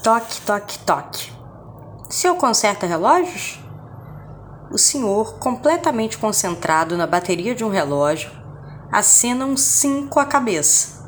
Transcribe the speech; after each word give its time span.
Toque, 0.00 0.40
toque, 0.40 0.78
toque. 0.80 1.32
O 2.08 2.12
senhor 2.12 2.34
conserta 2.36 2.86
relógios? 2.86 3.60
O 4.70 4.78
senhor, 4.78 5.34
completamente 5.38 6.18
concentrado 6.18 6.96
na 6.96 7.06
bateria 7.06 7.54
de 7.54 7.64
um 7.64 7.68
relógio, 7.68 8.30
acena 8.90 9.44
um 9.44 9.56
sim 9.56 10.06
com 10.08 10.18
a 10.18 10.24
cabeça. 10.24 11.02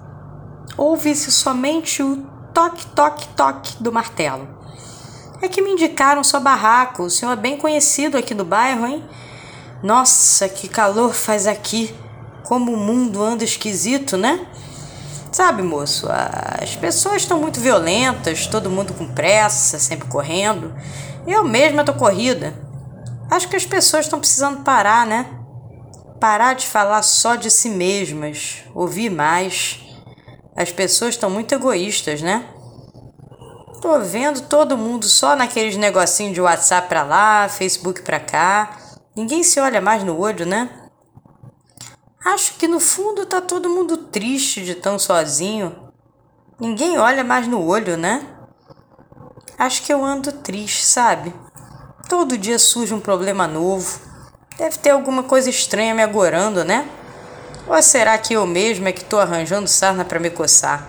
Ouve-se 0.77 1.33
somente 1.33 2.03
o 2.03 2.25
toque, 2.53 2.87
toque, 2.87 3.27
toque 3.29 3.83
do 3.83 3.91
martelo. 3.91 4.49
É 5.43 5.49
que 5.49 5.61
me 5.61 5.73
indicaram 5.73 6.23
sua 6.23 6.41
barraca. 6.41 7.03
O 7.03 7.11
senhor 7.11 7.33
é 7.33 7.37
bem 7.37 7.57
conhecido 7.57 8.17
aqui 8.17 8.33
do 8.33 8.45
bairro, 8.45 8.87
hein? 8.87 9.05
Nossa, 9.83 10.49
que 10.49 10.69
calor 10.69 11.13
faz 11.13 11.47
aqui. 11.47 11.95
Como 12.45 12.73
o 12.73 12.77
mundo 12.77 13.23
anda 13.23 13.43
esquisito, 13.45 14.17
né? 14.17 14.47
Sabe, 15.35 15.63
moço, 15.63 16.07
as 16.63 16.77
pessoas 16.77 17.23
estão 17.23 17.41
muito 17.41 17.59
violentas, 17.59 18.47
todo 18.47 18.71
mundo 18.71 18.95
com 18.95 19.13
pressa, 19.13 19.81
sempre 19.81 20.07
correndo. 20.07 20.73
Eu 21.27 21.43
mesma 21.43 21.83
tô 21.83 21.93
corrida. 21.93 22.55
Acho 23.29 23.49
que 23.49 23.57
as 23.57 23.67
pessoas 23.67 24.07
estão 24.07 24.21
precisando 24.21 24.63
parar, 24.63 25.05
né? 25.05 25.27
Parar 26.21 26.55
de 26.55 26.69
falar 26.69 27.03
só 27.03 27.35
de 27.35 27.51
si 27.51 27.69
mesmas, 27.69 28.63
ouvir 28.77 29.11
mais. 29.11 29.81
As 30.55 30.71
pessoas 30.71 31.15
estão 31.15 31.29
muito 31.29 31.53
egoístas, 31.53 32.23
né? 32.23 32.47
Tô 33.83 33.99
vendo 33.99 34.43
todo 34.43 34.79
mundo 34.79 35.07
só 35.07 35.35
naqueles 35.35 35.77
negocinhos 35.77 36.33
de 36.33 36.41
WhatsApp 36.41 36.89
pra 36.89 37.03
lá, 37.03 37.49
Facebook 37.49 38.03
pra 38.03 38.21
cá. 38.21 38.79
Ninguém 39.17 39.43
se 39.43 39.59
olha 39.59 39.81
mais 39.81 40.05
no 40.05 40.17
olho, 40.17 40.47
né? 40.47 40.84
Acho 42.25 42.55
que 42.55 42.67
no 42.67 42.81
fundo 42.81 43.27
tá 43.27 43.41
todo 43.43 43.69
mundo 43.69 43.99
triste 43.99 44.65
de 44.65 44.75
tão 44.75 44.99
sozinho. 44.99 45.77
Ninguém 46.59 46.99
olha 46.99 47.23
mais 47.23 47.47
no 47.47 47.63
olho, 47.63 47.99
né? 47.99 48.27
Acho 49.59 49.83
que 49.83 49.93
eu 49.93 50.03
ando 50.03 50.33
triste, 50.33 50.87
sabe? 50.87 51.35
Todo 52.09 52.39
dia 52.39 52.59
surge 52.59 52.95
um 52.95 53.01
problema 53.01 53.47
novo. 53.47 54.01
Deve 54.57 54.79
ter 54.79 54.91
alguma 54.91 55.23
coisa 55.23 55.51
estranha 55.51 55.95
me 55.95 56.03
agorando, 56.03 56.65
né? 56.65 56.89
Ou 57.67 57.83
será 57.83 58.17
que 58.17 58.33
eu 58.33 58.47
mesma 58.47 58.89
é 58.89 58.93
que 58.93 59.05
tô 59.05 59.19
arranjando 59.19 59.69
sarna 59.69 60.05
para 60.05 60.19
me 60.19 60.31
coçar? 60.31 60.89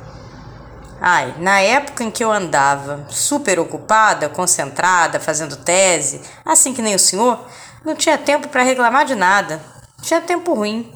Ai, 1.01 1.35
na 1.37 1.59
época 1.59 2.03
em 2.03 2.11
que 2.11 2.23
eu 2.23 2.31
andava 2.31 3.05
super 3.09 3.59
ocupada, 3.59 4.29
concentrada, 4.29 5.19
fazendo 5.19 5.57
tese, 5.57 6.21
assim 6.45 6.73
que 6.73 6.81
nem 6.81 6.95
o 6.95 6.99
senhor, 6.99 7.45
não 7.83 7.93
tinha 7.93 8.17
tempo 8.17 8.47
para 8.47 8.63
reclamar 8.63 9.05
de 9.05 9.15
nada. 9.15 9.61
Tinha 10.01 10.21
tempo 10.21 10.53
ruim. 10.53 10.91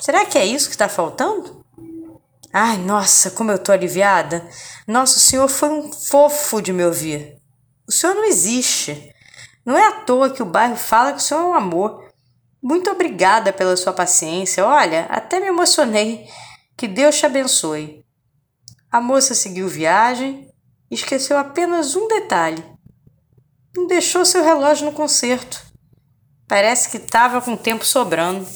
Será 0.00 0.24
que 0.24 0.38
é 0.38 0.46
isso 0.46 0.68
que 0.68 0.74
está 0.74 0.88
faltando? 0.88 1.64
Ai, 2.52 2.78
nossa, 2.78 3.30
como 3.30 3.50
eu 3.50 3.58
tô 3.58 3.72
aliviada. 3.72 4.48
Nosso 4.86 5.18
senhor 5.20 5.48
foi 5.48 5.68
um 5.68 5.92
fofo 5.92 6.62
de 6.62 6.72
me 6.72 6.84
ouvir. 6.84 7.36
O 7.86 7.92
senhor 7.92 8.14
não 8.14 8.24
existe. 8.24 9.12
Não 9.64 9.76
é 9.76 9.86
à 9.86 9.92
toa 10.00 10.30
que 10.30 10.42
o 10.42 10.46
bairro 10.46 10.76
fala 10.76 11.12
que 11.12 11.18
o 11.18 11.22
senhor 11.22 11.40
é 11.40 11.44
um 11.44 11.54
amor. 11.54 12.08
Muito 12.62 12.90
obrigada 12.90 13.52
pela 13.52 13.76
sua 13.76 13.92
paciência. 13.92 14.64
Olha, 14.64 15.06
até 15.10 15.40
me 15.40 15.46
emocionei. 15.46 16.26
Que 16.76 16.88
Deus 16.88 17.18
te 17.18 17.26
abençoe. 17.26 18.04
A 18.90 19.00
moça 19.00 19.34
seguiu 19.34 19.68
viagem 19.68 20.48
e 20.90 20.94
esqueceu 20.94 21.36
apenas 21.36 21.94
um 21.96 22.08
detalhe. 22.08 22.64
Não 23.76 23.86
deixou 23.86 24.24
seu 24.24 24.42
relógio 24.42 24.86
no 24.86 24.92
concerto. 24.92 25.62
Parece 26.46 26.88
que 26.88 26.96
estava 26.96 27.42
com 27.42 27.56
tempo 27.56 27.84
sobrando. 27.84 28.46